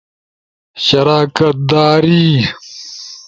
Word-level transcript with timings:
شراکت 0.85 1.55
داری 1.69 2.45